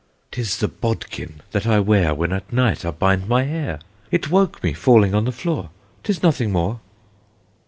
"'Tis 0.31 0.57
the 0.57 0.67
bodkin 0.67 1.41
that 1.51 1.67
I 1.67 1.79
wear 1.79 2.15
When 2.15 2.33
at 2.33 2.51
night 2.51 2.83
I 2.85 2.89
bind 2.89 3.29
my 3.29 3.43
hair; 3.43 3.77
It 4.09 4.31
woke 4.31 4.63
me 4.63 4.73
falling 4.73 5.13
on 5.13 5.25
the 5.25 5.31
floor; 5.31 5.69
'Tis 6.03 6.23
nothing 6.23 6.51
more." 6.51 6.79